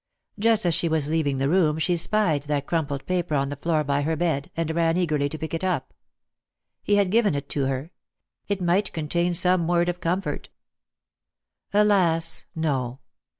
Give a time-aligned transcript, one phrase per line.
[0.39, 3.83] Just as she was leaving the room, she spied that crumpled paper on the floor
[3.83, 5.93] by her bed, and ran eagerly to pick it up.
[6.81, 7.91] He had given it to her.
[8.47, 10.49] It might contain some word of comfort.
[11.71, 12.97] Alas, no.